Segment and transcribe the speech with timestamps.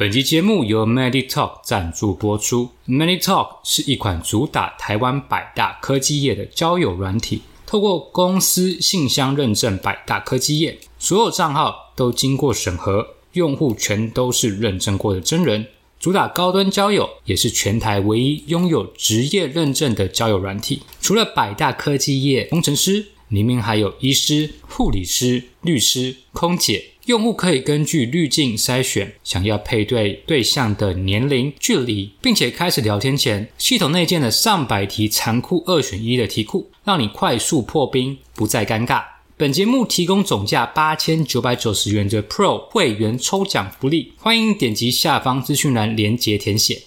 [0.00, 2.70] 本期节目由 MediTalk 赞助播出。
[2.88, 15.66] MediTalk 是一款主打台湾百大科技业的交友软体，透过公司信箱认证百大科技业，所有账号都经过审核，用户全都是认证过的真人。
[15.98, 20.82] 主打高端交友，也是全台唯一拥有职业认证的交友软体。
[21.02, 26.86] 除了百大科技业工程师，里面还有医师、护理师、律师、空姐。
[27.10, 39.02] 用户可以根据滤镜筛选想要配对对象的年龄、距离，并且开始聊天前，系统内建了上百题残酷二选一的题库，让你快速破冰，不再尴尬。
[39.36, 46.82] 本节目提供总价八千九百九十元的 Pro 会员抽奖福利，欢迎点击下方资讯栏连接填写。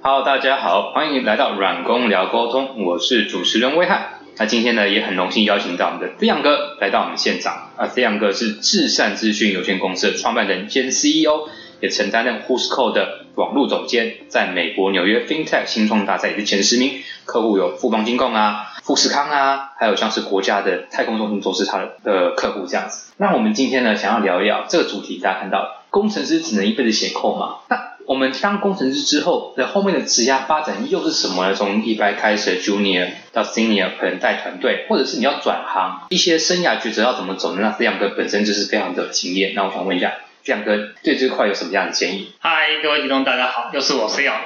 [0.00, 4.20] Hello，大家好，欢迎来到软工聊沟通，我是主持人威汉。
[4.36, 7.70] 那今天呢，也很荣幸邀请到我们的飞扬哥来到我们现场。
[7.76, 11.48] 啊，飞扬哥是至善资讯有限公司的创办人兼 CEO，
[11.80, 17.02] 也曾担任 HOSCO 的网络总监，在美国纽约 FinTech 新创大赛也是前十名。
[17.24, 23.12] 客户有富邦金控啊、富士康啊，还有像是国家的太空中心都是他的客户这样子。
[23.16, 27.58] 那我们今天呢，想要聊一聊这个主题，大家看到，工程师只能一辈子写扣嘛？
[27.68, 31.54] 那我们当工程师之后的后面的职业发展又是什么呢？
[31.54, 37.60] 从一般开始 junior 到 senior，可能带团队，或者是你要转行，一些生涯抉择要怎么走呢？
[37.62, 39.54] 那飞扬哥本身就是非常的经验。
[39.54, 40.10] 那我想问一下，
[40.42, 42.32] 飞扬哥对这块有什么样的建议？
[42.40, 44.36] 嗨，各位听众大家好，又是我飞扬。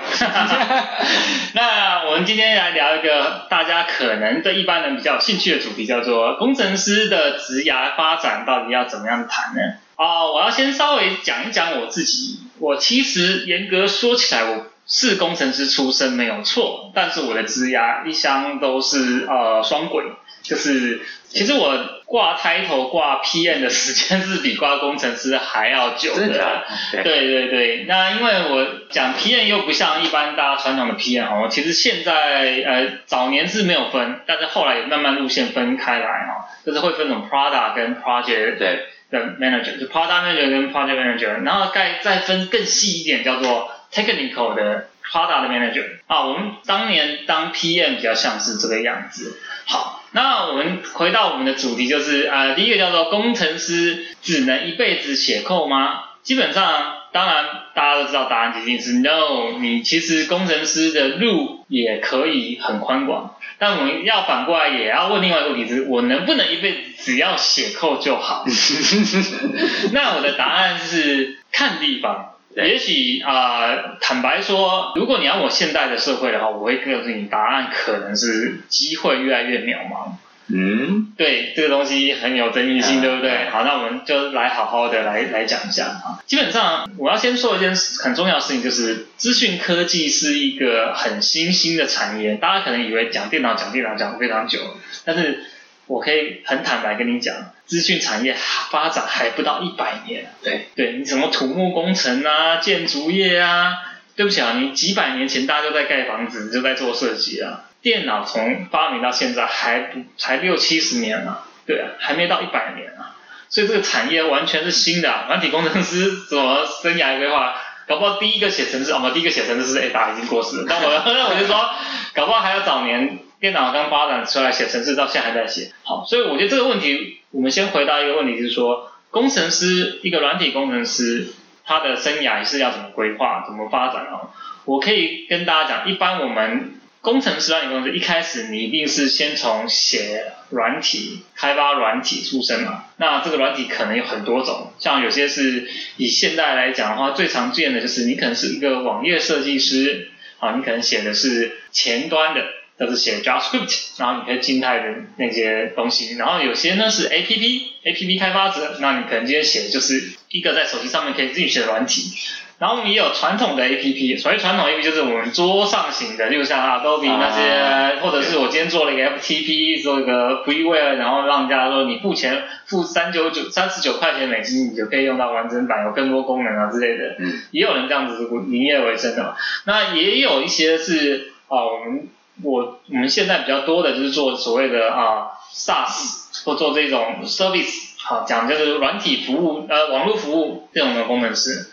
[1.55, 9.61] 那我们今天来聊一个大家可能对一般人比较有兴趣的主题，叫做工程师的职涯发展到底要怎么样谈呢？
[9.99, 12.39] 哦，我要先稍微讲一讲我自己。
[12.61, 20.05] 我其实严格说起来，我是工程师出身没有错，但是我的职涯一向都是呃双轨，
[20.43, 26.65] 就是其实我挂 title 挂 PM 的时间是比挂工程师还要久的。
[26.93, 38.59] 对对对，那因为我讲 PM 又不像一般大家传统的 PM 哦，其实现在呃早年是没有分，但是后来也慢慢路线分开来哦，就是会分成 Product 跟 Project。
[38.59, 38.87] 对。
[39.11, 46.27] 的 manager 就 product manager 跟 project manager，然后再再分更细一点，叫做 technical 的 product manager 啊。
[46.27, 49.39] 我们当年当 PM 比较像是这个样子。
[49.67, 56.05] 好，那我们回到我们的主题，就是啊，第一个叫做工程师只能一辈子写扣吗？
[56.23, 57.45] 基本上，当然
[57.75, 59.59] 大家都知道答案一定是 no。
[59.61, 63.37] 你其实工程师的路也可以很宽广。
[63.59, 68.45] 但我们要反过来，也要问另外一个问题：是我能不能一辈子只要写扣就好？
[69.93, 72.35] 那我的答案是看地方。
[72.57, 80.13] 也许啊，坦白说，如果你要我现代的社会的话，我会告诉你，答案可能是机会越来越渺茫。
[80.51, 83.51] 嗯，对，这个东西很有争议性，对不对？
[83.51, 86.21] 好，那我们就来好好的来来讲一下啊。
[86.27, 92.37] 基本上，我要先说一件很重要的事情，就是资讯科技是一个很新兴的产业。
[92.37, 94.59] 大家可能以为讲电脑讲电脑讲非常久，
[95.05, 95.45] 但是
[95.87, 97.35] 我可以很坦白跟你讲，
[97.67, 98.35] 资讯产业
[98.71, 100.27] 发展还不到一百年。
[100.43, 103.75] 对，对你什么土木工程啊、建筑业啊，
[104.19, 107.67] 对不起啊，你几百年前大家都在盖房子，你就在做设计啊。
[107.81, 113.15] 电脑从发明到现在还不才六七十年啊，对啊，还没到一百年啊，
[113.49, 115.09] 所以这个产业完全是新的。
[115.09, 117.55] 啊软体工程师怎么生涯规划？
[117.87, 120.67] 搞不好第一个写程式，哦不，第一个写程式是 A 达已经过世了。
[120.69, 121.71] 但我 那我就说，
[122.13, 125.71] 搞不好还要早年电脑刚发展出来写程式，到现在还在写。
[125.85, 131.29] 好，所以我觉得这个问题，我们先回答一个问题，就是说，工程师一个软体工程师，
[131.69, 134.35] 他的生涯是要怎么规划、怎么发展啊？
[134.65, 136.75] 我可以跟大家讲，一般我们。
[137.01, 142.87] 工程师啊，你公司一开始你一定是先从写软体、开发软体出身嘛？
[142.97, 150.11] 那这个软体可能有很多种，像有些是以现代来讲的话，最常见的就是你可能是一个网页设计师，
[150.41, 152.45] 啊，你可能写的是前端的，
[152.81, 156.17] 就是写 JavaScript， 然后你可以静态的那些东西。
[156.17, 162.13] 然后有些呢是 APP，APP 开发者，那你可能今天写的就是一个在手机上面可以自己写的软体。
[162.59, 177.15] 然后我们也有传统的 A P P，所谓传统 A P P 就是我们桌上型的，就像 Adobe 那些，或者是我今天做了一个 F T P，做一个 Freeware，然后让人家说你付钱付三九九三十九块钱美金，你就可以用到完整版，有更多功能啊之类的。
[177.21, 177.43] 嗯。
[177.53, 179.37] 也有人这样子营业为生的嘛。
[179.65, 182.09] 那也有一些是啊，我们
[182.43, 191.67] 我我们现在比较多的就是做所谓的啊 SaaS 或做这种 Service，好讲就是软体服务呃网络服务这种的工程师。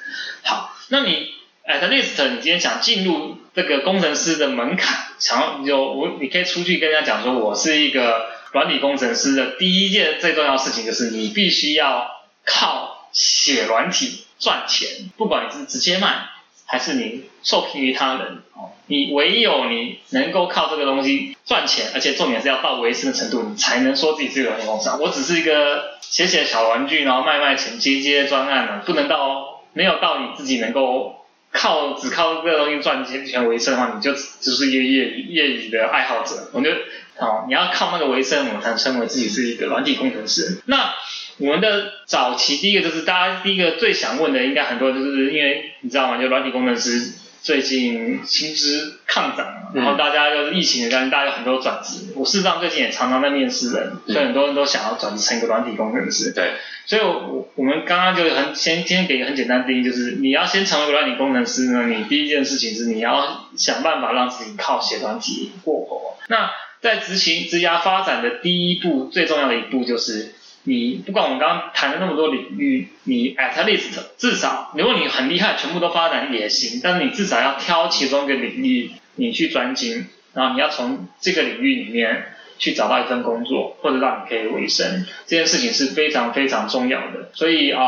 [0.44, 0.72] 好。
[0.90, 1.34] 那你
[1.66, 12.08] at least 你今天想进入这个工程师的门槛，想要有我你可以出去跟人家讲说，我是一个软体工程师的第一件最重要的事情就是你必须要
[12.46, 16.28] 靠写软体赚钱，不管你是直接卖，
[16.66, 24.90] 还是你受聘于他人，哦，你唯有你能够靠这个东西赚钱，而且重点是要到维生的程度，你才能说自己是个软体公司。
[25.00, 36.50] 我只是一个写写小玩具，然后卖卖钱，接接专案的，不能到没有到你自己能够靠只靠这个东西赚钱钱维生的话，你就只是一个业余业余的爱好者。
[36.52, 36.78] 我觉得，
[37.18, 40.62] 哦，你要靠那个维生，我才称为自己是一个软体工程师。
[40.66, 40.94] 那
[41.38, 46.22] 我们的早期第一个就是大家第一个最想问的，应该很多就是因为你知道吗？
[46.22, 52.14] 就软体工程师最近薪资抗涨，然后大家就是疫情的关系，大家有很多转职。
[52.16, 56.32] 我事实上最近也常常在面试人，所以很多人都想要转职成一个软体工程师。
[56.32, 56.54] 对，
[56.86, 66.18] 所以我我们刚刚就很先先给一个很简单的定义，就是你要先成为一个软体工程师呢，你第一件事情是你要想办法让自己靠写软体过活。
[66.30, 66.50] 那
[66.80, 70.34] 在执行职涯发展的第一步，最重要的一步就是。
[70.66, 87.30] 你不管我们刚刚谈了那么多领域，你 at least 至少，如果你很厉害，全部都发展也行，但是你至少要挑其中一个领域你去专精，然后你要从这个领域里面去找到一份工作，或者让你可以维生，这件事情是非常非常重要的。
[87.34, 87.80] 所以啊、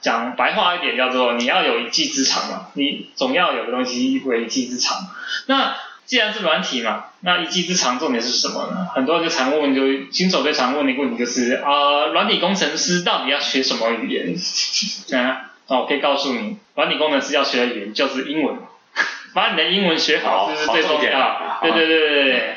[0.00, 4.98] 讲白话一点叫做你要有一技之长嘛，你总要有个东西为一技之长。
[5.46, 5.74] 那
[6.06, 8.88] 既然是软体嘛，那一技之长重点是什么呢？
[8.94, 14.34] 很多人就常问，就新手最常问的一个问题就是啊，软、体工程师到底要学什么语言？
[15.18, 18.56] 啊，那我可以告诉你，软体工程师要学的语言就是英文，
[19.34, 21.58] 把你的英文学好，好这是最重要啊。
[21.62, 22.56] 对对对对对对，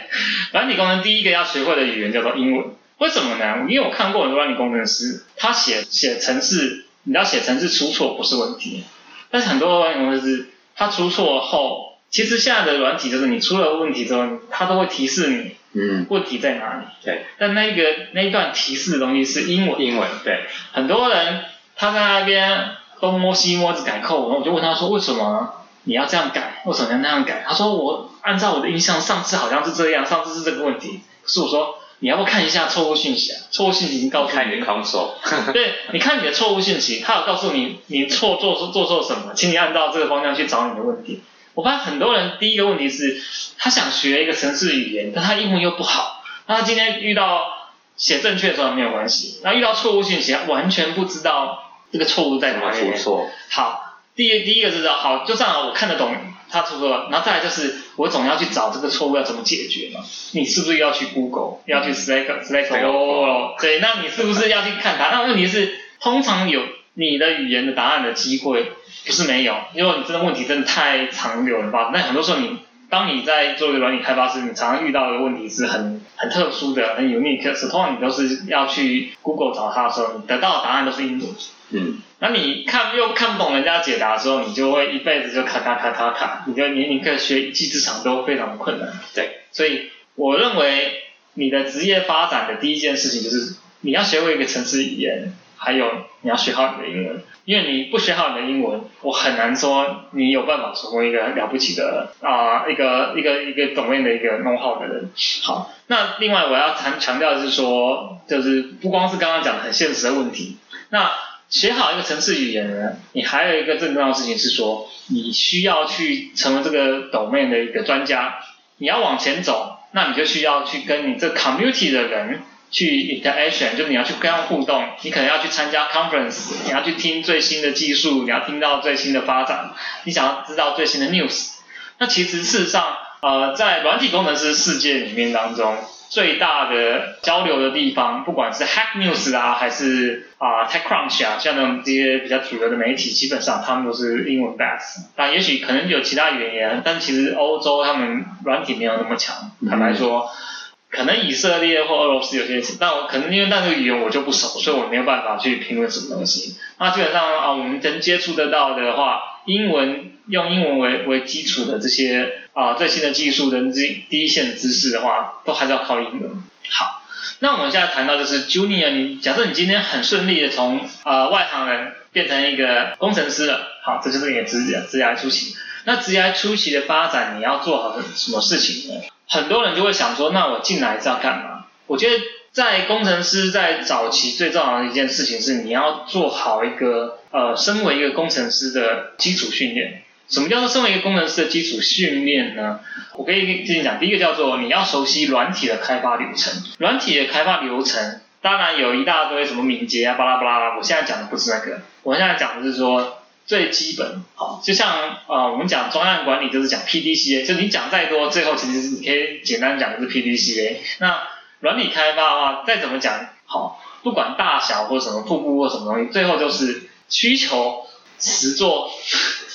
[0.51, 2.65] 软体工程第一个要学会的语言叫做英文。
[2.97, 3.65] 为什么呢？
[3.69, 8.83] 因为我看过很多软体工程师，他写写程式，你要写程式出错不是问题，
[9.29, 16.85] 但是很多软体工程师他出错后，其实现在的软体就是你出了问题之后，它都会提示你嗯，问题在哪里。
[17.03, 17.83] 对，但那个
[18.13, 21.43] 那一段提示的东西是英文，英文对，很多人
[21.75, 26.63] 他在那边东摸西摸，只改扣，然后我就问他说为什么你要这样改？
[26.65, 27.43] 为什么要那样改？
[27.47, 31.01] 他说我按照我的印象，上次好像是这样，上次是这个问题。
[31.21, 33.41] 可是我说你要不要看一下错误信息啊？
[33.51, 35.11] 错误信息已经告诉看你的 console，
[35.51, 41.21] 对，你看你的错误信息，他有告诉你你错做做错什么，请你按照这个方向去找你的问题。
[41.57, 43.19] 我发现很多人第一个问题是，
[43.57, 52.79] 他想学一个城市语言，但他英文又不好，那他今天遇到写正确的时候没有关系，然后遇到错误信息，他完全不知道这个错误在哪里。
[52.79, 53.27] 出错？
[53.49, 56.15] 好，第一第一个是好，就算我看得懂
[56.51, 60.05] 他出错了，然后再来就是我总要去找这个错误要怎么解决嘛？
[60.33, 65.09] 你是不是要去 Google，要去 Slack Slack Slack 对，那你是不是要去看它？
[65.09, 66.61] 那问题是，通常有
[66.99, 68.71] 你的语言的答案的机会
[69.05, 71.91] 不是没有，因为你这个问题真的太常有了吧？
[71.93, 71.99] 那。
[71.99, 72.57] 很多时候你
[72.89, 81.29] 当你在做一个软体开发时，你常常遇到的问题是很很特殊的、很 unique，的通常你都是要去 Google 找它的时候，你得到的答案都是英文。
[81.69, 88.89] 嗯，那你看又看不懂人家解答的时候，你就会一辈子就卡卡卡卡卡，你就你你可以学一技之长都非常的困难。
[89.13, 91.03] 对，所以我认为
[91.35, 95.33] 你的职业发展的第一件事情就是你要学会一个城市语言，
[95.67, 95.85] 还有
[96.21, 97.21] 你要学好你的英文。
[97.43, 105.11] 因为你不学好你的英文，我很难说你有办法成为一个了不起的啊、一个一个一个懂面的一个弄号的人。
[105.43, 110.57] 好，那另外我要强强调的是说，就是不光是刚刚讲的很现实的问题，
[110.89, 111.11] 那
[111.49, 118.39] 学好一个城市语言呢，你还有一个更重要的事情是说，你需要去成为这个 domain 的一个专家。
[118.79, 129.71] 你要往前走，那你就需要去跟你这 community 的人去 interaction，就是你要去跟他们互动，你可能要去参加 conference，你要去听最新的技术，你要听到最新的发展，
[130.03, 131.51] 你想要知道最新的 news。
[131.97, 135.77] 那其实事实上，呃，在软体工程师世界里面当中，
[136.09, 145.05] 最大的交流的地方，不管是 Hack News 啊，还是啊、TechCrunch 啊，像那种这些比较主流的媒体，基本上他们都是英文 base。
[145.15, 149.51] 但也许可能有其他语言，但其实欧洲他们软体没有那么强。
[149.67, 150.29] 坦白说，
[150.89, 156.55] 可能以色列或俄罗斯有些词，但我可能因为那个语言我就不熟，所以我没有办法去评论什么东西。
[156.79, 166.43] 那基本上啊，我们能接触得到的话，英文用英文为为基础的这些啊最新的技术的第第一线知识的话，都还是要靠英文。
[166.69, 167.01] 好，
[167.39, 175.53] 那我们现在谈到就是 Junior，你假设你今天很顺利的从呃外行人变成一个工程师了，好，这就是你的职业职业初期。
[175.87, 179.01] 那职业初期的发展，你要做好什么事情呢？
[179.25, 181.65] 很多人就会想说，那我进来是要干嘛？
[181.85, 190.03] 我觉得在工程师在早期最重要的一件事情是，你要做好一个呃，身为一个工程师的基础训练。
[190.27, 192.81] 什么叫做身为一个工程师的基础训练呢？
[193.15, 196.51] 我可以跟你讲，第一个叫做你要熟悉软体的开发流程。
[196.79, 200.75] 软体的开发流程，当然有一大堆什么敏捷啊、巴拉巴拉。
[200.75, 210.75] 我现在讲的不是那个，我现在讲的是说，最基本，好，就像呃，我们讲专案管理就是讲 PDCA，就你讲再多，最后其实你可以简单讲的是 PDCA。
[210.99, 211.23] 那
[211.61, 217.87] 软体开发的话，再怎么讲好，不管大小或什么瀑布或什么东西，最后就是需求、
[218.19, 218.91] 实做、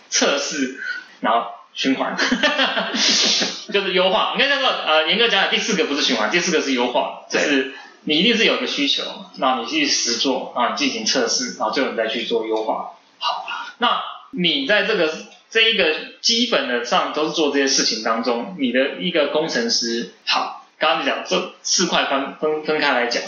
[0.09, 0.81] 测试，
[1.21, 2.17] 然后循环，
[3.71, 4.33] 就是优化。
[4.33, 9.03] 应该叫做呃，严格讲讲，第四个不是循环，第四个是优化，就是你一定是有个需求，
[9.37, 12.93] 然后你去实做，然后进行测试，然后最后你再去做优化。
[13.25, 13.45] 好，
[13.79, 15.13] 那你在这个
[15.51, 23.23] 这一个基本的上都是做这些事情当中，你的一个工程师，好，刚刚讲这四块分分分开来讲，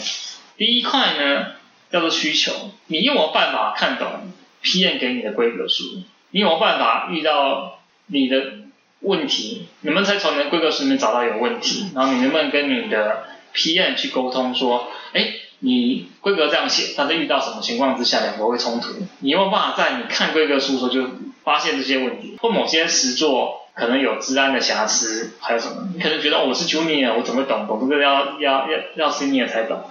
[0.57, 1.53] 第一块呢
[1.91, 4.31] 叫做需求，你有没有办法看懂
[4.63, 6.01] PM 给你的规格书？
[6.31, 8.53] 你有没有办法遇到你的
[9.01, 9.67] 问题？
[9.81, 11.91] 你们才从你的规格书里面找到有问题？
[11.93, 15.33] 然后你能不能跟你的 PM 去沟通说，哎？
[15.59, 18.93] 你规格这样写，但是遇到什么情况之下两个会冲突？
[19.19, 21.09] 你有没有办法在你看规格书的时候就
[21.43, 22.37] 发现这些问题？
[22.41, 25.89] 或某些实作可能有治安的瑕疵，还有什么？
[25.95, 27.67] 你可能觉得，我是 junior，我怎么懂？
[27.67, 29.83] 懂这个要要要要 senior 才懂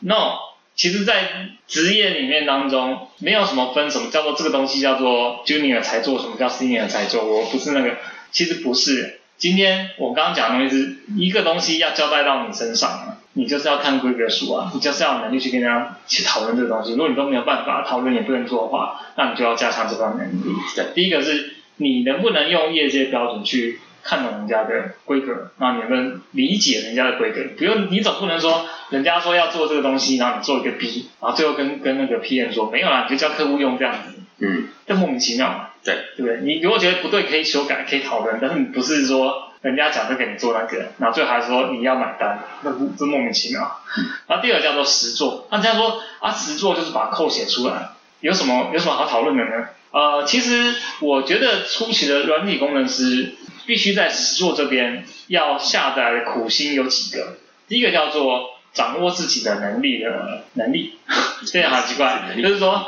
[0.00, 0.34] ？No，
[0.76, 7.24] 其实，在职业里面当中，没有什么分什么叫做这个东西叫做 junior 才做，什么叫 senior 才做？
[7.24, 7.96] 我不是那个，
[8.30, 9.20] 其实不是。
[9.38, 13.16] 今天我刚刚讲的东西是一个东西要交代到你身上。
[13.38, 16.90] 你就是要看规格书啊，你就是要有能力去跟人家去讨论这个东西。
[16.90, 20.56] 如果你都没有办法讨论，也不能做的话，那你就要加强这方面能力。
[20.74, 27.42] 对，第一个是你能不能用业界标准去看懂人家的规格，那你能不能理解人家的规格？
[27.56, 34.18] 不用，你总不能说人家说要做这个东西，然后你做一个 B，然后最后跟跟那个 P N 说没有啦，你就叫客户用这样子。
[34.40, 35.68] 嗯，这莫名其妙嘛。
[35.84, 36.40] 对，对不对？
[36.42, 39.44] 你如果觉得不对，可以修改，可以讨论，但是你不是说。
[39.60, 43.80] 人家讲就给你做那个，然后最后还说你要买单，那这莫名其妙。
[44.26, 49.68] 然后第二个叫做实做，那这样说啊，实做就是把扣写出来，有什么有什么好讨论的呢？
[49.90, 53.34] 呃，其实我觉得初期的软体工程师
[53.66, 60.98] 必须在实做这边要下载的苦心有几个，第一个叫做掌握自己的能力的能力，
[61.50, 62.86] 这样好奇怪，就是说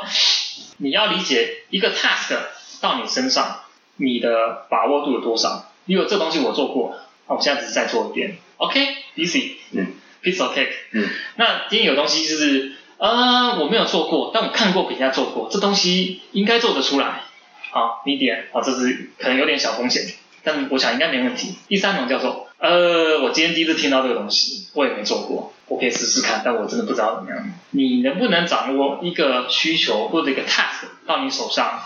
[0.77, 2.37] 你要理解一个 task
[2.79, 3.61] 到你身上，
[3.97, 5.70] 你的把握度有多少。
[5.85, 6.95] 因为这东西我做过，
[7.27, 17.23] 那我现在只是再做一遍，OK，easy，嗯，piece of cake，嗯，那今天有东西就是，呃，我没有做过，但我看过别人家做过，这东西应该做得出来，
[17.71, 20.03] 好，medium，好，这是可能有点小风险，
[20.43, 21.55] 但我想应该没问题。
[21.67, 27.51] 第三种叫做，呃，我今天第一次听到这个东西，我也没做过，我可以试试看，但我真的不知道怎么样。
[27.71, 31.81] 你能不能掌握一个需求或者一个 task 到你手上？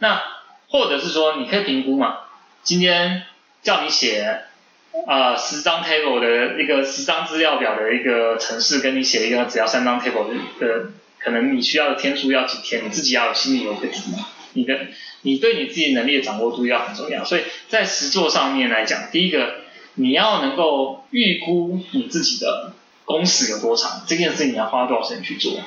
[0.00, 0.22] 那
[0.68, 2.18] 或者是说，你可以评估嘛？
[2.68, 3.22] 今天
[3.62, 4.40] 叫你写
[5.06, 10.28] 啊十张 table 的一个十张资料表的一个程式，跟你写一个只要三张 table
[10.60, 13.98] 的，可能你需要的天数要几天，你自己要有心里有个底。
[14.52, 14.80] 你的
[15.22, 19.60] 你对你自己能力的掌握度要很重要，所以在实作上面来讲，第一个
[19.94, 22.74] 你要能够预估你自己的
[23.06, 25.58] 工时有多长，这件事你要花多少时间去做。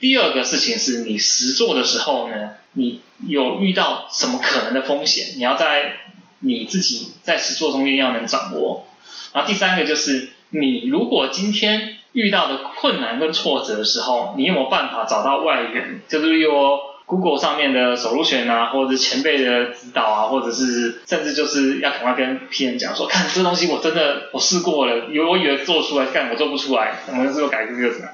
[0.00, 5.92] 第二个事情是你实做的时候呢，你有遇到什么可能的风险，你要在
[6.40, 8.86] 你自己在实作中间要能掌握，
[9.32, 16.00] 然后第三个就是你如果今天遇到的困难跟挫折的时候，你有没有办法找到外援？
[16.08, 28.08] 就是有 Google 上面的首入选啊，或者前辈的指导啊，或者是甚至就是要赶快跟 PM 讲说，看这东西我真的我试过了，以为我以为做出来，干我做不出来，我们是有改这个什么？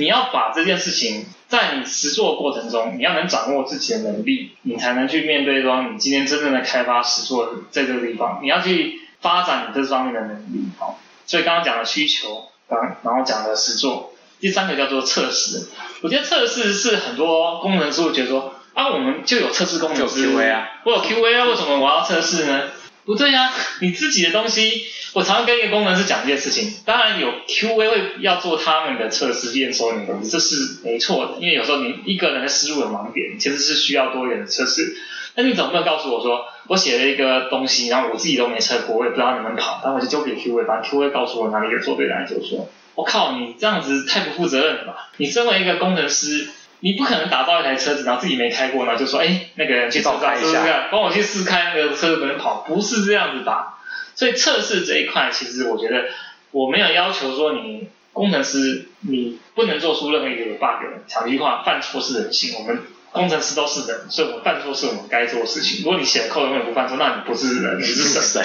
[0.00, 10.70] 你要把这件事情在你实做过程中，你要能掌握自己的能力，你才能去面对说你今天真正的开发实做在这个地方，你要去发展你这方面的能力。
[10.78, 15.68] 好，所以刚刚讲的需求，刚然后讲的实做，第三个叫做测试。
[16.00, 22.62] 我觉得测试是很多工程师会觉得说啊，我们就有测试功能，有 QA 啊，我有 QA 啊，为什么我要测试呢？
[23.10, 24.84] 不对呀，你自己的东西。
[25.12, 31.32] 我常常跟一个工程师讲这件事情，当然有 QA 会要做他们的测试验收你的东西，这是没错的。
[31.40, 34.96] 因为有时候你一个人的思路的盲点，其实是需要多元的测试。
[35.34, 42.70] 那你总不能告诉我说，我写了一个东西，然后我自己都没测过，我也不知道能不能跑，然后我就交给 QA，把 QA 告诉我哪里有做对的，哪里有错。
[42.94, 45.10] 我靠，你这样子太不负责任了吧？
[45.16, 46.48] 你身为一个工程师，
[46.80, 53.78] 你不可能打造一台车子，然后自己没开过，然后就说，哎，那个人去找开一下，帮我去试开那个车子能跑，不是这样子吧。
[54.14, 56.08] 所以测试这一块，其实我觉得
[56.50, 60.84] 我没有要求说你工程师你不能做出任何一个 bug。
[61.06, 62.80] 讲一句话，犯错是人性，我们
[63.12, 65.84] 工程师都是人，所以我们犯错是我们该做的事情。
[65.84, 68.42] 如果你写的 code 永远不犯错，那你不是人，你是神。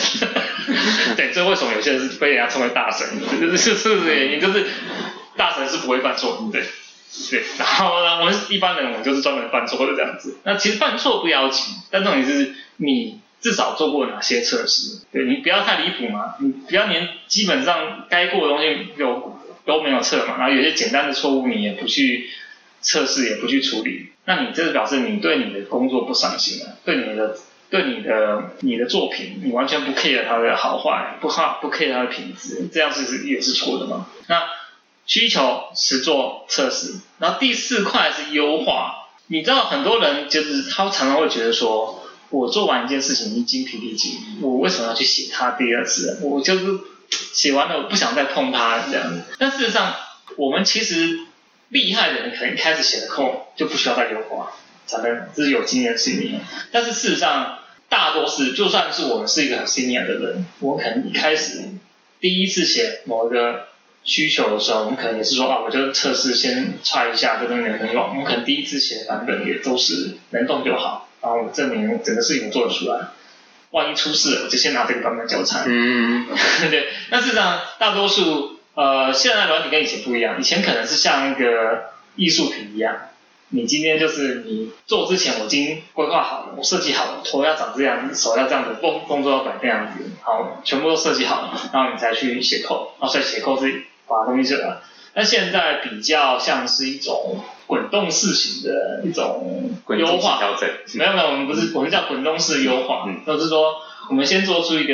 [1.15, 3.07] 对，这为什么有些人是被人家称为大神？
[3.39, 4.65] 就是是这个原因，就是
[5.37, 6.63] 大神是不会犯错，对。
[7.31, 10.37] 对， 然后呢，我们一般人，我们就是专门犯错的这样子。
[10.43, 14.99] 那其实犯错不要紧，但重点是你至少做过哪些测试？
[15.11, 22.29] 对你不要太离谱嘛，你不要连基本上该过的东西有都没有测嘛，然后有些简单的错误你也不去
[22.81, 27.35] 测试，也不去处理，那你这是表示你对你的工作不上心了，对你的
[27.69, 34.07] 对你的你的作品，你完全不 care 它的好坏，不好不 care 它的品质，这样是也是错的嘛？
[34.27, 34.43] 那
[35.05, 39.03] 需求实做测试，然后第四块是优化。
[39.27, 46.19] 你知道很多人就是他常常会觉得说，我做完一件事情已经精疲力尽，我为什么要去写它第二次？
[46.21, 46.79] 我就是
[47.33, 49.19] 写完了，我不想再碰它这样。
[49.39, 49.95] 但事实上，
[50.37, 51.19] 我们其实
[51.69, 54.51] 厉害的人可能一开始写的空就不需要再优化，
[54.85, 56.39] 才能这是有经验性的。
[56.71, 57.59] 但是事实上，
[57.89, 61.63] 大多是就算是我们是一个很 senior 的人，我可能一开始
[62.19, 63.67] 第一次写某一个。
[64.05, 68.07] 需求的时候，我们可能也是说啊，我就测试先揣一下这东西能不能用。
[68.07, 73.07] 我们可能第一次写的版本也都是能动就好，然后证明整个事情做得出来。
[73.71, 75.63] 万一出事了，就先拿这个版本交差。
[75.67, 76.27] 嗯，
[76.71, 76.87] 对。
[77.09, 80.39] 那事实上，大多数呃，现在软体跟以前不一样。
[80.39, 82.95] 以前可能是像一个艺术品一样，
[83.49, 92.93] 你今天就是你做之前我已经规划好了，我设计好了，头要长这样子，手要这样子，动动作要摆这样子，好，全部都设计好了，然后你才去写扣。
[93.01, 93.83] 然后所以写扣是。
[94.07, 94.77] 把东西写完，
[95.13, 100.69] 那现在比较像是一种滚动式型的一种优化调整。
[100.93, 103.75] 没有没有，我们不是我们叫滚动式优化，就是说
[104.09, 104.93] 我们先做出一个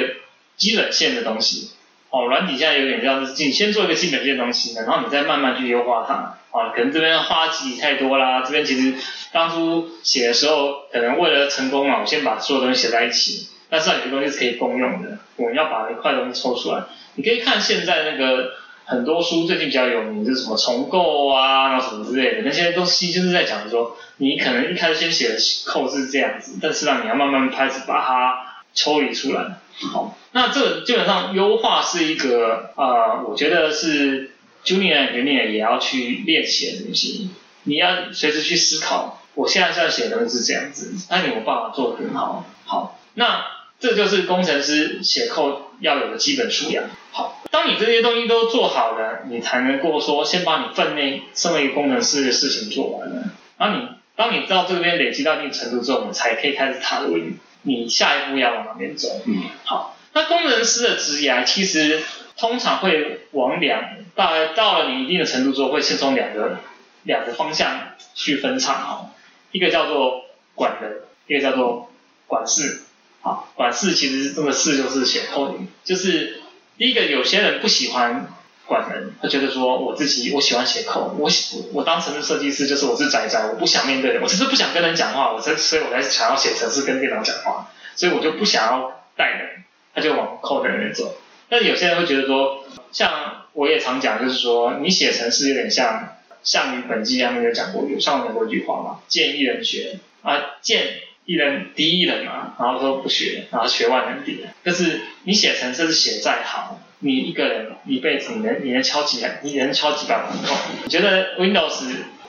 [0.55, 1.71] 基本线的东西。
[2.09, 6.37] 哦，软体现在有点像是你先做一个基本线的东西，然后你再慢慢去优化它。
[6.51, 8.95] 啊，可能这边花几太多啦，这边其实
[9.31, 13.47] 当初写的时候，可能为了成功嘛，我先把所有东西写在一起。
[13.69, 16.83] 但是有些东西是可以共用的，我们要把一块东西抽出来。
[17.15, 18.60] 你可以看现在那个。
[18.91, 29.59] 很多书最近比较有名，就是什么重构啊，然后什么之类的，那些东西就是在讲说，你可能一开始先写的扣是这样子，但是让你要慢慢开始把它抽离出来。
[29.93, 34.31] 好，那这个基本上优化是一个呃，我觉得是
[34.65, 37.29] junior engineer 也要去练习的东西。
[37.63, 42.45] 你要随时去思考，我现在在写的是这样子，那你有办法做得更好。
[42.65, 43.45] 好，那
[43.81, 46.85] 这就是工程师写扣要有的基本素养。
[47.11, 47.39] 好。
[47.51, 53.23] 当你这些东西都做好了，你才能够说先把你分内身为一个工程师的事情做完了。
[53.57, 57.17] 然后你当你到这边累积到一定程度之后，你才可以开始踏入
[57.63, 59.09] 你下一步要往哪边走。
[59.25, 59.97] 嗯，好。
[60.13, 62.01] 那工程师的职业其实
[62.37, 63.83] 通常会往两，
[64.15, 66.59] 大概到了你一定的程度之后，会先从两个
[67.03, 68.75] 两个方向去分叉。
[68.75, 69.11] 哈，
[69.51, 70.23] 一个叫做
[70.55, 71.91] 管人，一个叫做
[72.27, 72.83] 管事。
[73.21, 76.37] 好，管事其实这个事就是写 code，就是。
[76.77, 78.27] 第一个，有些人不喜欢
[78.65, 81.29] 管人，他觉得说我自己我喜欢写扣，我我
[81.73, 91.13] 我当城市设计师就是我是宅宅，我不想面对人，我就是不想跟人讲话，我才所以我才想要写程式跟电脑讲话，所以我就不想要带人，他就往扣的人走。
[91.49, 100.95] 但有些人会觉得说，像我也常讲，就是说你写程式有点像项羽本纪他们有讲过，有上面过一句话嘛，见一人学啊见。
[101.25, 104.43] 一人敌一人嘛，然后说不学，然后学万人敌。
[104.65, 110.57] 就是你写程式写再好，你一个人一辈子你能你能敲几你能敲几百万行？
[110.83, 111.83] 你觉得 Windows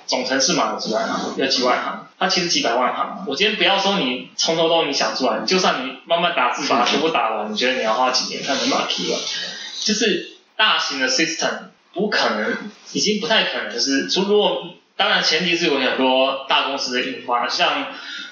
[0.06, 1.34] 总程式码有几万行？
[1.38, 2.06] 有几万行？
[2.18, 3.24] 它其实几百万行。
[3.26, 9.18] 我今天不要说你从头到尾你想出来，就算你慢慢打字把全部打完，你觉得你要花几年才能把它批完？
[9.80, 12.56] 就是大型的 system 不可能，
[12.92, 14.06] 已经不太可能是。
[14.20, 17.86] 如果当然前提是有很多大公司的印发，像。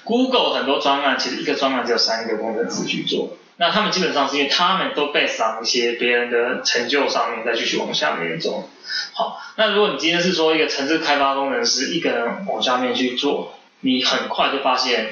[0.05, 3.37] Google 很多专案，其实一个专案只有三个工程师去做。
[3.57, 8.71] 那他们基本上是因为他们都被赏一些别人的成就上面，再继续往下面走。
[9.13, 15.11] 好，那如果你今天是说一个城市开发工程师，一个人往下面去做，你很快就发现，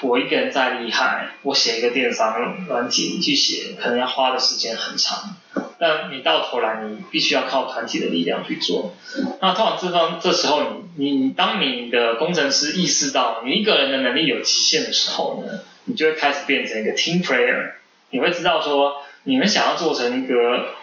[0.00, 5.36] 我一个人再厉害，我写一个电商软体去写，可能要花的时间很长。
[5.80, 8.94] 但你到头来，你必须要靠团体的力量去做。
[9.40, 10.62] 那通常这方这时候，
[10.96, 17.70] 你你当你的工程师意识到你一个人的能力有极限的时候呢，你就会开始变成一个 team player。
[18.10, 20.74] 你会知道说，你们想要做成一个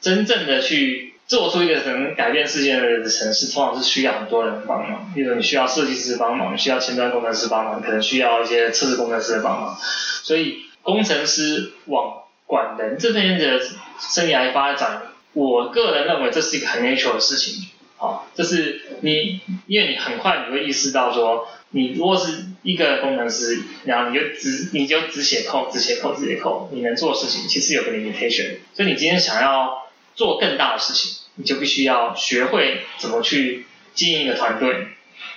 [0.00, 5.12] 真正的去做出一个能改变世界的城市，通常是需要很多人帮忙。
[5.14, 9.76] 比如你需要设计师帮忙，你需要前端工程师帮忙，可能需要一些测试工程师的帮忙。
[10.22, 13.60] 所以工程师往管人这边的
[14.00, 15.02] 生涯发展，
[15.34, 17.68] 我个人认为这是一个很 natural 的事情。
[17.96, 28.56] 好，就是你，因为你很快你会意识到说，你如果是一个工程师，然后你就只你就只写 code，只写 code，只写 code，你能做的事情其实有个 limitation。
[28.74, 33.66] 所以你今天想要做更大的事情，你就必须要学会怎么去。
[33.92, 34.86] 经营一个团队。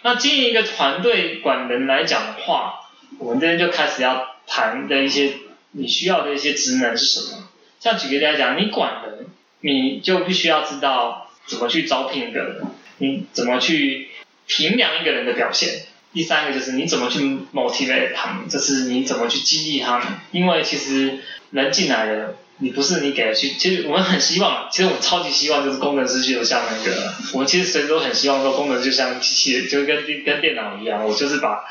[0.04, 2.82] 那经营一个团队管人来讲的话，
[3.18, 5.34] 我们这边就开始要谈的一些
[5.74, 7.50] 你需要的一些职能是什么。
[7.80, 9.26] 像举个例来讲，你管人，
[9.60, 12.62] 你就必须要知道怎么去招聘一个人，
[13.00, 14.08] 你怎么去
[14.48, 15.88] 评量一个人的表现。
[16.14, 17.20] 第三个就是你怎么去
[17.54, 20.08] motivate 他们，就是你怎么去激励他们。
[20.32, 21.20] 因为其实
[21.52, 31.66] 人进来了，你不是你给的去，其实我们很希望，其实我们超级希望就是工程师就像那个，我们其实谁都很希望说工程就像机器人，就跟跟电脑一样，我就是把。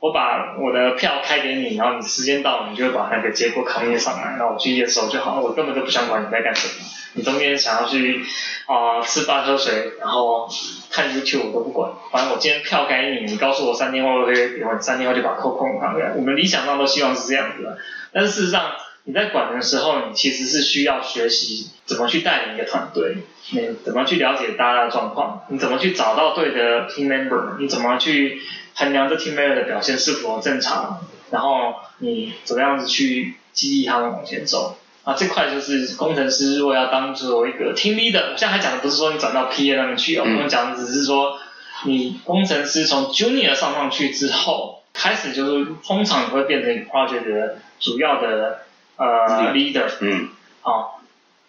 [0.00, 5.40] 我把我的票开给你，然后你时间到了，你就把那个结果扛印上来，然后我去验收就好。
[5.40, 6.84] 我根本就不想管你在干什么，
[7.14, 8.24] 你中间想要去
[8.66, 10.48] 啊吃饭喝水，然后
[10.92, 16.14] 看 YouTube 我都不管，反正我今天票给你，你告诉我三天后会，我三天后就把扣空了。
[16.14, 17.76] 我们理想上都希望是这样子的，
[18.12, 18.70] 但是事实上
[19.02, 23.16] 你在管的时候，你其实是需要学习怎么去带领一个团队，
[23.50, 28.40] 你怎么去了解大家的状况，你怎么去找到对的 team member，你怎么去。
[28.78, 31.00] 衡量这 team member 的表现是否正常，
[31.32, 35.14] 然后你怎么样子去激励他们往前走啊？
[35.18, 41.38] 这块就是工程师如果要当做一个 team leader，我现在还讲的不是说你转到 PA 那边去哦，我们讲的只是说
[41.86, 48.60] 你工程师从 junior 上上去之后，开始就是通常你会变成 project 的主要的
[48.96, 50.28] 呃 leader，嗯，
[50.60, 51.00] 好，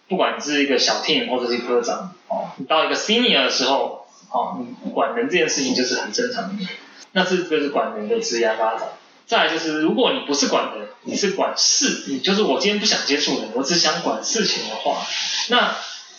[0.07, 6.65] 不管你是一个小 team 或者是科长，哦，你到一个 senior 的时候，哦，你管人这件事情就是很正常的。
[7.11, 8.89] 那这就是管人的职业发展。
[9.25, 15.05] 再来就是，如果你不是管人，你是管事，你就是我今天不想接触人，我只想管事情的话，
[15.49, 15.75] 那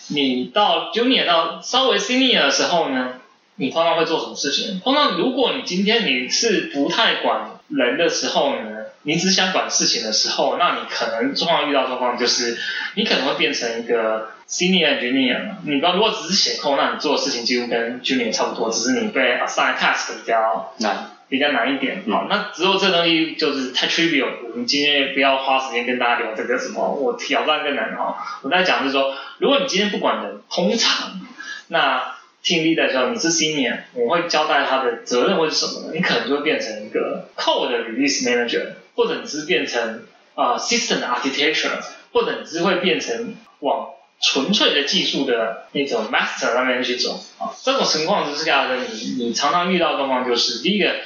[0.08, 3.14] 你到 junior 到稍微 senior 的时候呢，
[3.56, 4.78] 你通常会做什么事情？
[4.80, 8.79] 通常如果你今天你是不太管人的时候呢？
[9.02, 12.58] 你只想管事情的时候，那你可能状况遇到状况就是，
[12.94, 15.54] 你可能会变成一个 senior engineer。
[15.64, 22.02] 你如果只是写 code，那你做的事情几乎跟 junior 差不多，只是你被 assign task 比较难，比较难一点。
[22.10, 24.28] 好，那之后这东西就是太 trivial。
[24.50, 28.16] 我们今天不要花时间跟大家聊这个什么，我挑战更难哦。
[28.42, 31.20] 我在讲是说，如果你今天不管人，通常
[31.68, 32.14] 那。
[32.42, 35.92] 听力的时候，你是 senior，我会交代他的责任会是什么呢？
[35.92, 38.62] 你可能就会变成一个 code release manager，
[38.94, 41.80] 或者你是变成啊 system architecture，
[42.12, 47.54] 或者你是会变成往纯粹的技术的那种 master 上面去走啊。
[47.62, 50.96] 这种情况之下呢，你你常常遇到的状况就是，第一个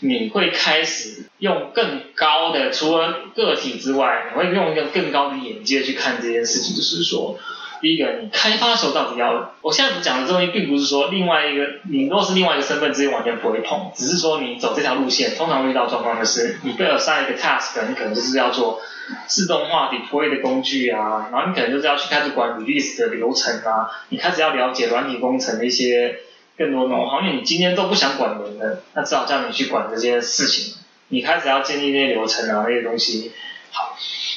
[0.00, 7.38] 你会开始用更高的，除了个体之外，你会用一个更高的眼界去看这件事情，就是说。
[7.84, 9.52] 第一个，你开发的时候到底要？
[9.60, 18.80] 我现在讲的这东西，并不是说另外一个，你如果是另外一个身份，直接完全不会碰，只是说你走这条路线，通常遇到状况就是，你被了上一个 task，你可能就是要做
[19.26, 26.20] 自动化 deploy 的工具啊，然后你可能就是要去开始管 release 的流程啊，你开始要了解软体工程的一些
[26.56, 30.76] 更多内容，因为你今天都不想管人的，那只好叫你去管这些事情，
[31.08, 33.32] 你开始要建立那些流程啊，那些东西。
[33.76, 33.94] 好，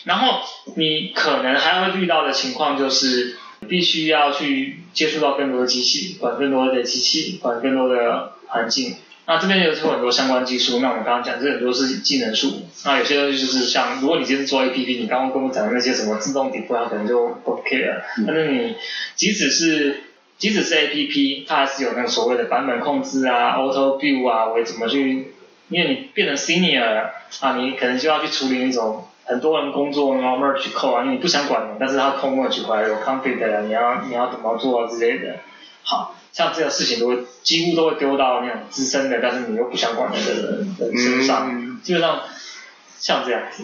[0.07, 0.39] 然后
[0.75, 3.35] 你可能还会遇到的情况就是，
[3.67, 8.95] 必须要去接触到更多的机器，管更多的机器，管更多的环境。
[9.25, 12.61] 那这边有很多相关技术，那我们刚刚讲这很多是技能树。
[12.85, 18.03] 那有些东西就是像，如果你今天做 A P P，你刚刚跟我讲的那些什么自动底部，它可能就不 OK 了。
[18.25, 18.75] 但是你
[19.15, 20.03] 即使是
[20.37, 25.33] 即使是 A P P，它还是有那个所谓的版本控制啊，Auto Build 啊，我怎么去？
[25.67, 27.09] 因为你变成 Senior
[27.41, 29.05] 啊，你可能就要去处理那种。
[29.27, 30.69] 很多人工作然后 merge
[31.03, 35.39] 因为你不想管你，但是他空 merge 回来有 conflict 的，你要你要怎么做啊之类的，
[35.83, 42.21] 好像这个事情都会几乎都会丢到那种资深的，但是你又不想管的人人身上，基本上
[42.97, 43.63] 像这样子。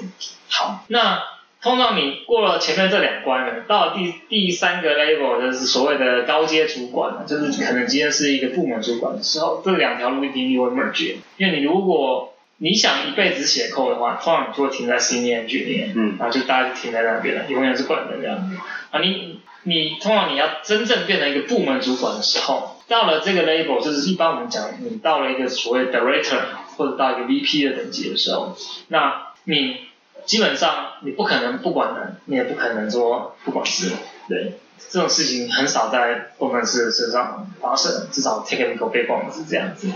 [0.49, 1.23] 好，那
[1.61, 18.55] 通常你过了前面这两关了，到了第第三个 level 就是所谓的高阶主管了，就是可能今天是一个部门主管的时候，这两条路一定会 merge，因为你如果你想一辈子写扣的话，通常你就会停在 senior 局里面，嗯，然后就大家就停在那边了，永远是管的这样子。
[18.91, 26.39] 啊，你你通常你要真正变成一个部门主管的时候，到了这个 level，就是一般我们讲，你到了一个所谓 director
[26.77, 28.55] 或者到一个 VP 的等级的时候，
[28.87, 29.77] 那你
[30.25, 33.91] 基本上你不可能不管人，你也不可能说不管事，
[34.29, 34.53] 对，
[34.89, 39.89] 这种事情很少在工程师身上发生，至少 technical background 是这样子。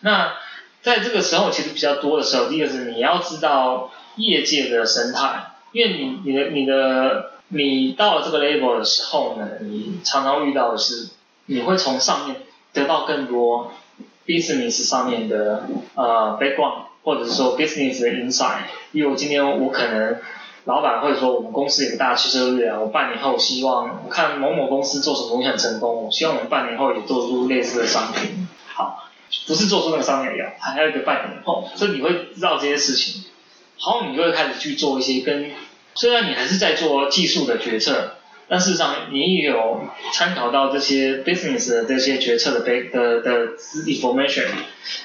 [0.00, 0.32] 那
[0.84, 11.08] 在这个时候，其实比较多的时候，第一个是你要知道业界的生态，因为你你的你的你到了这个 level 的时候呢，你常常遇到的是，
[11.46, 12.36] 你会从上面
[12.74, 13.72] 得到更多
[14.26, 18.64] business 上面的呃 background，或者是说 business 的 insight。
[18.92, 20.18] 因为我今天我可能
[20.64, 28.46] 老板会说，我们公司有个大汽车日啊，我半年后希望我看某某公司做什么东西很成功，我希望我们半年后也做出类似的商品。
[28.66, 29.08] 好，
[29.46, 33.24] 不是做出那个商业药，还有一个半年后，所以你会知道这些事情，
[33.78, 35.50] 好，你就会开始去做一些跟，
[35.94, 38.16] 虽然你还是在做技术的决策，
[38.48, 43.48] 但事实上你也有参考到这些 business 的这些决策的背的的
[43.86, 44.46] information，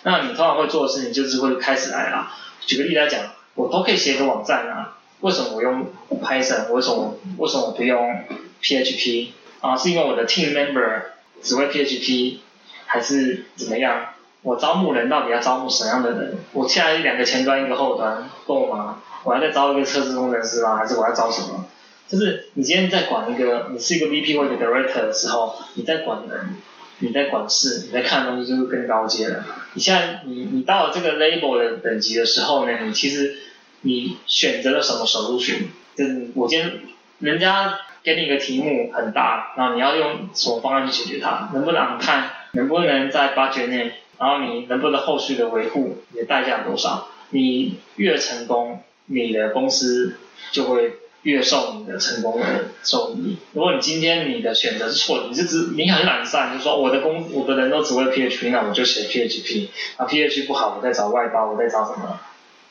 [0.03, 6.71] 那你通常会做的事情就是会开始来啊，举个例来讲，我都可以写个网站啊，为什么我用 Python？
[6.71, 8.23] 为什么为什么我不用
[8.61, 9.29] PHP？
[9.61, 11.01] 啊，是因为我的 team member
[11.41, 12.37] 只会 PHP，
[12.85, 14.13] 还是怎么样？
[14.41, 16.37] 我招募人到底要招募什么样的人？
[16.53, 19.01] 我现在两个前端一个后端够吗？
[19.23, 20.77] 我要再招一个测试工程师吗？
[20.77, 21.65] 还是我要招什么？
[22.07, 26.55] 就是你今天在管一个，你是一个 VP 或者 Director 的时候，你在管人，
[26.99, 29.43] 你在管事，你在看的东西就是更高阶了。
[29.73, 33.35] 你现在你你到了这个 label 的等级的时候呢，你其实
[33.81, 36.79] 你选择了什么手术群就是我今天
[37.19, 37.79] 人家。
[38.01, 41.49] 给你一个题目很大，然后你要用什么方案去解决它？
[41.53, 42.29] 能不能看？
[42.53, 43.91] 能不能在八掘内？
[44.19, 45.97] 然后你能不能后续的维护？
[46.11, 47.07] 你的代价多少？
[47.29, 50.15] 你越成功，你的公司
[50.51, 53.37] 就会越受你的成功的受益。
[53.53, 59.69] 如果你今天你的选择是错的，你是只你很懒散，就说我的工我的人都只会 PHP，那我就写 PHP。
[59.97, 62.19] 啊，PHP 不好，我再找外包，我再找什么？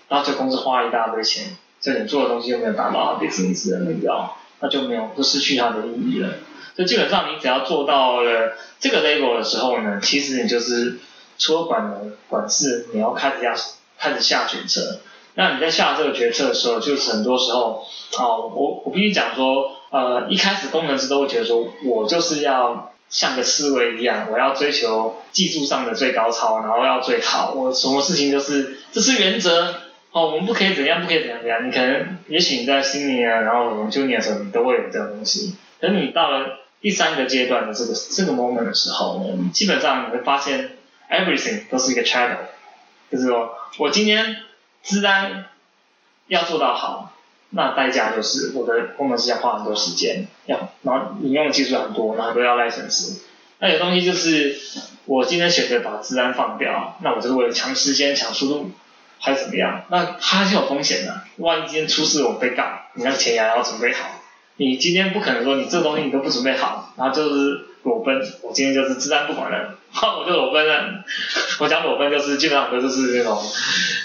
[0.09, 4.37] 然后这公司花一大堆钱，这你做的东西又没有达到 business 的目标。
[4.61, 6.31] 那就没有，就失去它的意义了。
[6.75, 10.99] 所以基本上，你只要做到了这个 level 的时候呢，其实你就是
[11.39, 13.55] 除了管人管事，你要开始要
[13.99, 15.01] 开始下决策。
[15.35, 17.87] 那你在下这个决策的时候，就是很多时候，
[18.19, 29.75] 哦，我我必须讲说，呃，一开始工程师都会觉得说，我就是要像个思维一样，我要追求技术上的最高超，然后要最好，我什么事情都是，这是原则。
[30.11, 31.69] 哦，我们不可以怎样，不可以怎样怎样。
[31.69, 35.55] 你可能，也许你在心里啊，然后我们 junior 的时候，你都会有这样东西。
[35.81, 40.78] 等你到了第三个阶段的这个这个 moment 的时候呢，基本上你会发现
[41.11, 42.39] everything 都是一个 channel，
[43.11, 44.37] 就是说我今天
[44.83, 45.47] 自然
[46.27, 47.15] 要做到好，
[47.51, 53.21] 那代价就是我的工程师要花很多时间，要然后你用的技术很多，然后都要 license。
[53.59, 54.59] 那有东西就是
[55.07, 58.71] 我今天选择把自然放掉，那我就是为了抢时间、抢速度。
[59.21, 59.83] 还是怎么样？
[59.89, 61.23] 那它是有风险的。
[61.39, 62.63] 万一今天出事，我被告，
[62.95, 64.23] 你那个钱也要准备好。
[64.55, 68.21] 你今天不可能说你这东西你都不准备好，然后就是裸奔。
[68.43, 71.05] 我今天就是自然不管了，我就裸奔了。
[71.59, 73.43] 我讲裸奔就是基本上都是那种，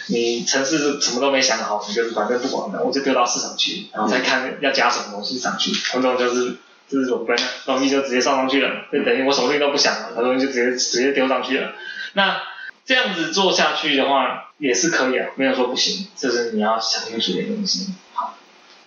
[0.07, 5.71] 你城市是什么都没想好，你就是反正不管了，我就丢到市场去，然后再看要加什么东西上去。
[5.91, 6.57] 很多就是
[6.89, 11.71] 就是裸奔了，东西就直接上上去了，就等于我什么东西都不想了，很东西就直接直接丢上去了。
[12.13, 12.41] 那
[12.85, 14.49] 这样子做下去的话。
[14.59, 17.91] 也是可以啊，没有说不行，就是你要想清楚的东西。
[18.13, 18.37] 好，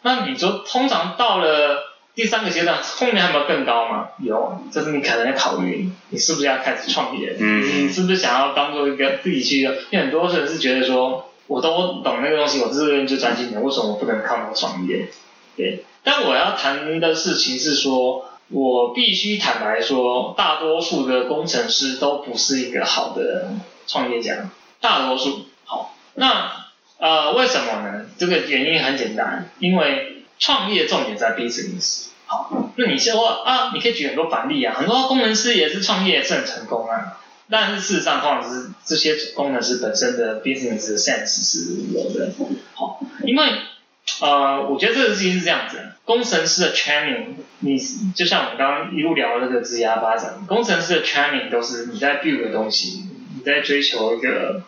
[0.01, 1.86] 那你说通常到了
[2.17, 4.09] 第三个阶段，后面还有没有更高吗？
[4.19, 7.37] 有，这是你可能要考虑，你是不是要开始创业？
[7.39, 9.61] 嗯，你是不是想要当做一个自己去？
[9.61, 15.09] 因为很多人是觉得说，我都懂那个东西，我这边就专心点，为什么我不能靠那个创业？
[15.59, 23.51] 对，但我要谈的事情是说，我必须坦白说，大多数的工程师都不是一个好的
[23.87, 24.49] 创业家，
[24.81, 25.45] 大多数。
[25.67, 26.51] 好那
[26.99, 28.07] 呃，为什么呢？
[28.17, 32.07] 这个原因很简单，因为创业重点在 business。
[32.27, 42.33] 好，那你说啊，你可以举很多反例啊，很多工程师也是创业是很成功啊，但是事实上，通常是这些工程师本身的 business sense 是有的。
[42.75, 43.45] 好，因为
[44.21, 47.79] 呃，我觉得这个事情是这样子，工程师的 training，你
[48.15, 53.05] 就像我们刚刚一路聊的这个职业发展，工程师的 training 都是你在 build 的东西，
[53.37, 54.63] 你在追求一个。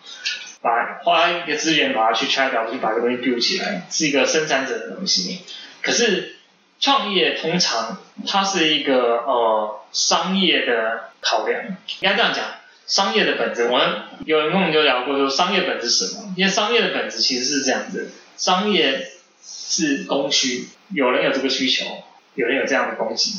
[0.61, 5.41] 把花一个资源把它去拆掉，去把这个东西 build 起来，是一个生产者的东西。
[5.83, 6.37] 可是
[6.81, 12.45] 创业通常它是一个呃商业的考量，应该这样讲，
[12.87, 16.35] 商业的本质，我们有人跟我们就聊过，说商业本质是什么？
[16.37, 19.07] 因为商业的本质其实是这样子，商业
[19.41, 21.85] 是供需，有人有这个需求，
[22.35, 23.31] 有人有这样的供给，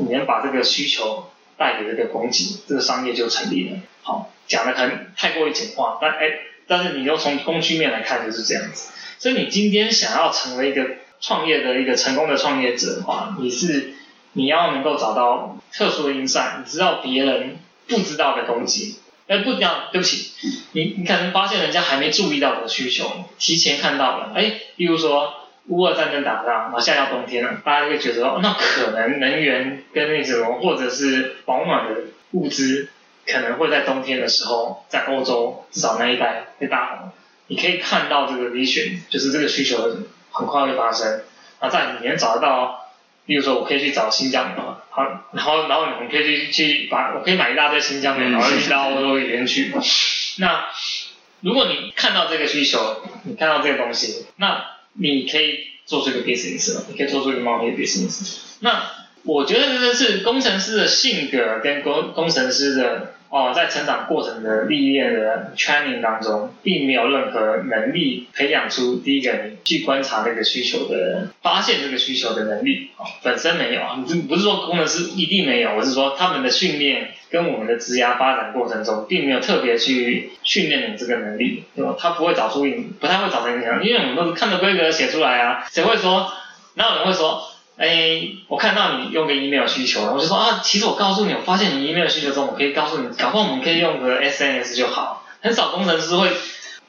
[0.00, 3.78] 你能把这个需求带给这个供给，这个商业就成立了。
[4.02, 6.30] 好，讲的可能太过于简化，但哎。
[6.66, 10.86] 但是你又从供需面来看就是这样子，所以你今天想要成为一个
[11.20, 13.94] 创业的一个成功的创业者的话，你是
[14.32, 18.96] 你要能够找到特殊的 insight，你知道别人不知道的东西，
[19.26, 20.32] 哎，不讲，对不起，
[20.72, 25.34] 你你可能发现人家还没注意到的需求，提前看到了，哎，比如说
[25.68, 32.00] 乌俄战争打仗，然后现在要冬天了，大家就觉得哦，那可能能源跟那什么或者是保暖的
[32.32, 32.88] 物资。
[33.26, 37.10] 可能会在冬天的时候，在欧洲至少那一带会大红。
[37.48, 39.96] 你可以看到这个 vision，就是这个需求
[40.30, 41.22] 很快会发生。
[41.60, 42.90] 那在里面找得到
[43.24, 49.72] 比如说我可以去找新疆的，好，然后然后你们可以去去把，我可以买一大堆新疆的，然后运到欧洲里面去。
[50.38, 50.66] 那
[51.40, 58.38] 如果你看到这个需求，你看到这个东西，那你可以做出一个 business，你可以做出一个贸易 business。
[58.60, 58.90] 那
[59.24, 63.14] 我觉得这个是工程师的性格跟工工程师的。
[63.32, 72.90] 哦，在成长过程的历练的 training 当中，并没有任何能力培养出第一个你去观察这个需求的人、发现这个需求的能力。
[72.98, 81.96] 哦，本身没有，你不是说工程师一定没有，我是说他们的训练跟我们的职涯发展过程中，并没有特别去训练你这个能力，对吧？
[81.98, 86.30] 他不会找出你，不太会找出影响，因为我们都是看着规格写出来啊，谁会说？
[86.74, 87.42] 哪有人会说？
[87.82, 95.26] 哎，我看到你用个 email 需求，我就说啊，其实我告诉你，我发现你 email 需求中，我可以告诉你，搞不好我们可以用个 SNS 就好。
[95.40, 96.30] 很少工程师会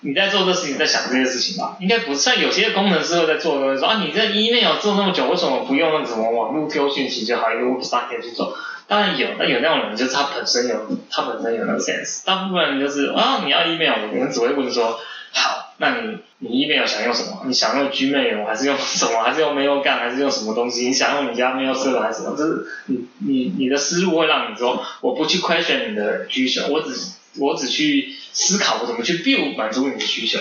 [0.01, 1.77] 你在做这事情，在想这些事情吧？
[1.79, 8.56] 应该不像有些工程师会在做的，说啊，你在 email 做那么久，为什么不用那什么网络丢讯息就好，一个 website 去做？
[8.88, 10.75] 当然有，那有那种人，就是他本身有，
[11.10, 12.23] 他本身有那个 sense。
[12.23, 14.99] 大部分人就是啊，你要 email，我们只会问说。
[15.36, 17.43] 好，那你你 email 想用什么？
[17.45, 19.21] 你想用 Gmail 还是用什么？
[19.21, 19.99] 还是用 Mailgun，？
[19.99, 20.87] 还是用什么东西？
[20.87, 22.37] 你想用你家 Mail Server 还是什么？
[22.37, 26.95] 就是你你你的思路会让你说，我不去 question 你的需求，我只
[27.37, 30.39] 我只去思考我怎么去 build 满足你的需求。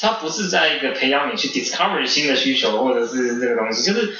[0.00, 3.82] 它不是在一个培养你去 discover 新的需求，或者是这个东西。
[3.82, 4.14] 就是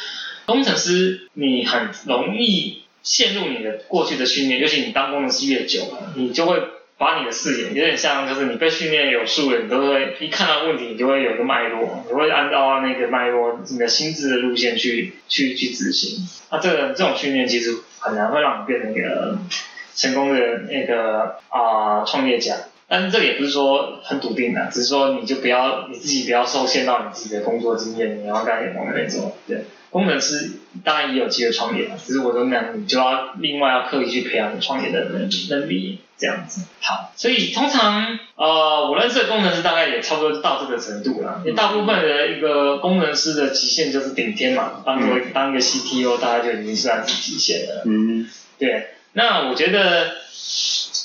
[0.47, 6.63] 工程师，你很容易陷入你的过去的训练，尤其你当工程师越久了，你就会。
[7.03, 16.25] 把你的视野有点像，就是你被训练有素的，你都会一看到问题，你就会有一个脉络，你会按照那个脉络，你的心智的路线去去去执行。
[16.53, 19.37] 那这个这种训练其实很难会让你变成一个
[19.97, 22.55] 成功的那个啊创业家。
[22.87, 29.35] 但是这也不是说很笃定的，只是说你就不要你自己不要受限到你自己的工作经验，你要干什么那种。
[29.49, 30.51] 对，工程师
[30.83, 36.01] 当然也有机会创业，只是我说那你就要另外要刻意去培养创业的能能力。
[36.19, 41.43] 这样子好，所以通常呃，我认识的工程师大概也差不多到这个程度了。
[41.57, 47.83] 大部分的一个工程师的极限就是顶天嘛，当做当一个 CTO，大概就已经算是极限了。
[47.87, 48.91] 嗯，对。
[49.15, 50.13] 那我觉得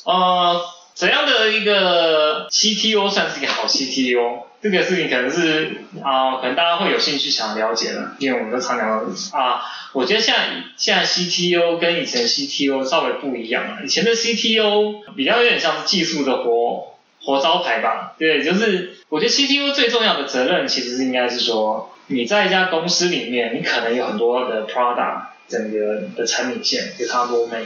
[0.05, 0.61] 呃，
[0.97, 4.45] 怎样的一个 CTO 算是一个好 CTO？
[4.59, 9.05] 这个事情可能是啊，可能大家会有兴趣想了解的，因为我们都常聊
[9.39, 9.61] 啊，
[9.93, 13.85] 我觉得现在现在 CTO 跟以前 CTO 稍微不一样了。
[13.85, 27.65] 以前的 CTO 比较有点像是技术的活活招牌吧，对，就是我觉得 CTO 最重要的责任其实是应该是说，你在一家公司里面，你可能有很多的 product 整个的产品线，就它 roadmap，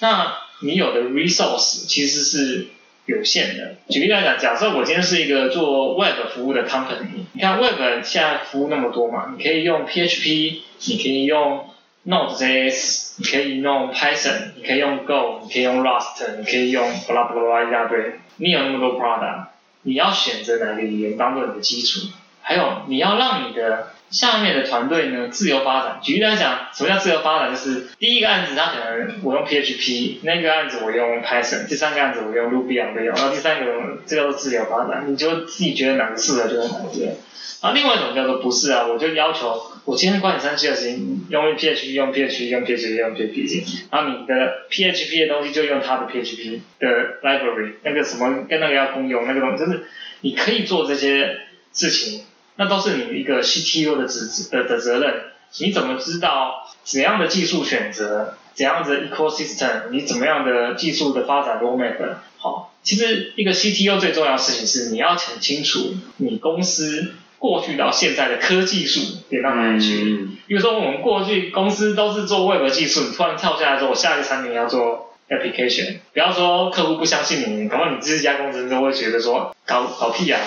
[0.00, 2.68] 那你有的 resource 其实是。
[3.08, 3.76] 有限的。
[3.88, 11.70] 举例来讲，假设我今天是一个做 Web 服务的 company，你看 Web 现在服务那么多嘛，你可以用 PHP，你可以用
[12.04, 18.20] Node.js，你可以用 Python，你可以用 Go，你可以用 Rust，你可以用 blah blah blah 一大堆。
[18.36, 19.46] 你有那么多 product，
[19.84, 22.08] 你要选择哪个语言当做你的基础？
[22.42, 26.00] 还有你要让你的下面的团队呢自由发展。
[26.02, 27.54] 举例来讲，什么叫自由发展？
[27.54, 37.16] 就是第一个案子，他可能我用 PHP，那个案子我用 Python，第三个案子我用 Ruby on r a i l 然后第三个这叫做自由发展，你就自己觉得哪个适合就用哪个。
[37.60, 49.86] 然后另外一种叫做不是啊，我就要求我今天管你三七二十一，用 PHP 用 PHP 用 PHP 用 PHP，然后你的 PHP 的东西就用它的 PHP 的 library，那个什么跟那个要共用那个东西，就是
[50.20, 51.36] 你可以做这些
[51.72, 52.22] 事情。
[52.58, 55.14] 那都是你一个 CTO 的职的的责任。
[55.60, 62.16] 你怎么知道怎样的技术选择，怎样的 ecosystem，你怎么样的技术的发展 roadmap？
[62.36, 70.28] 好，其实一个 CTO 最重要的事情是你要很清楚你公司过去到现在的科技术点到哪里去。
[70.46, 75.07] 比如说我们过去公司都是做 Web 技术，你突然跳下来之后，我下一个产品要做。
[75.28, 80.40] application，不要说客户不相信你，可能你自己家公司都会觉得说搞搞屁啊，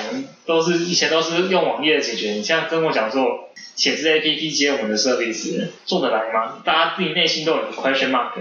[0.46, 6.62] 都是以前都是用网页解决，你现在跟我讲说写字 app 接我们的 service 做得来吗？
[6.66, 8.32] 大家自己内心都有个 question mark，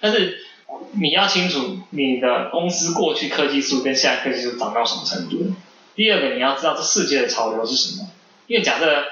[0.00, 0.38] 但是
[0.92, 5.52] 你要清楚你的公司过去科技树跟现在科技树涨到什么程度。
[5.94, 8.08] 第二个你要知道这世界的潮流是什么，
[8.46, 9.04] 因为假设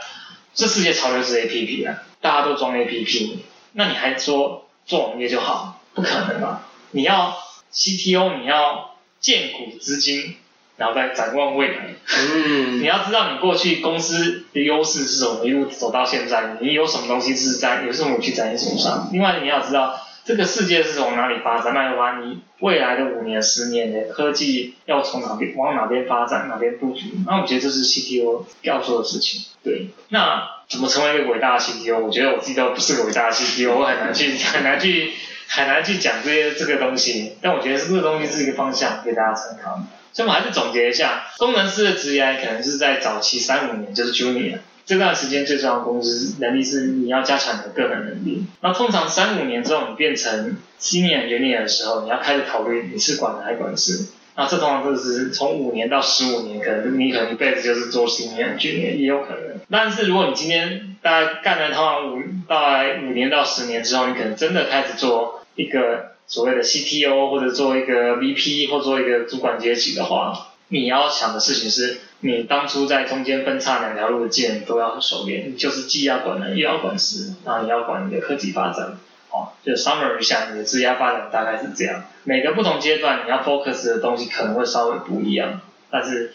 [0.54, 3.38] 这世界潮流是 app 啊，大家都装 app，
[3.74, 6.62] 那你还说做网页就好，不可能嘛。
[6.92, 7.36] 你要
[7.72, 10.36] CTO，你要建股资金，
[10.76, 11.94] 然后再展望未来。
[12.18, 19.08] 嗯，你要知道你过去公司的优势是什么，一路走到现在，你有什么东西是在有什么武器在你手上。
[19.12, 27.12] 另外，你要知道这个世界是从哪里发展，那的话，你未来的五年、十年的科技要从哪边往哪边发展，哪边布局。
[27.26, 29.42] 那我觉得这是 CTO 要做的事情。
[29.62, 31.98] 对，那怎么成为一个伟大的 CTO？
[31.98, 35.12] 我觉得我自己都不是个伟大的 CTO，我很难去很难去
[35.50, 37.36] 很难去讲这些这个东西。
[37.42, 39.82] 但我觉得这个东西是一个方向，给大家参考。
[40.12, 48.44] 所以我还是总结一下，工程师的职业可能是在早期三五年，就是 Junior 这段时间最重要的工资能力是你要加强你的个人能力。
[48.60, 54.06] 那通常三五年之后你变成 Senior Junior 的时候，你要开始考虑你是管人还是管事。
[54.34, 59.60] 那这通常都是从五年到十五年，可能你可能一辈子就是做 Senior Junior 也有可能。
[59.70, 72.00] 但是如果你今天大概干了通常五到来五年到十年之后，你可能真的开始做一个所谓的 CTO 或者做一个 VP 或做一个主管阶级的话，你要想的事情是。
[72.22, 78.98] 你当初在中间分叉两条路的剑都要熟练，就是既要管人又要管事，然后你要管你的科技发展，
[79.30, 82.04] 哦，就 summary 一下你的职业发展大概是这样。
[82.24, 86.34] 每个不同阶段你要 focus 的东西可能会稍微不一样，但是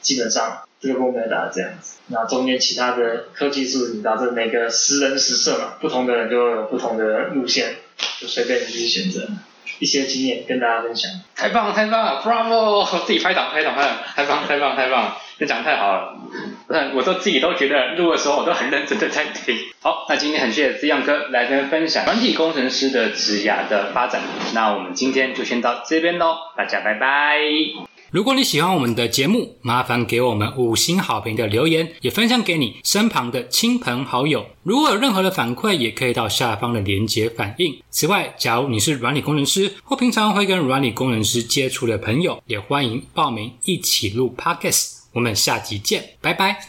[0.00, 1.98] 基本上这个目标大概这样子。
[2.06, 7.74] 那中间其他的科技树，你知道这每个十人十色嘛，不同的人就有不同的路线，
[8.20, 9.28] 就随便你去选择。
[9.78, 11.10] 一些经验跟大家分享。
[11.34, 13.04] 太棒了，太棒了，Bravo！
[13.04, 15.16] 自己拍掌，拍掌，拍掌，太棒，太棒，太棒！
[15.38, 16.16] 这讲太好了，
[16.94, 19.54] 我都自己都觉得录的时候我都很认真的在听。
[19.82, 24.22] 好，那今天很谢谢资阳哥来跟分享软体工程师的职涯的发展。
[24.54, 27.36] 那我们今天就先到这边喽，大家拜拜。
[28.16, 34.46] 如果你喜欢我们的节目，麻烦给我们五星好评的留言，也分享给你身旁的亲朋好友。
[34.62, 37.78] 如果有任何的反馈，也可以到下方的连结反映。
[37.90, 44.92] 此外，假如你是软体工程师或平常会跟软体工程师接触的朋友，也欢迎报名一起录 Podcast。
[45.12, 46.68] 我们下集见，拜拜。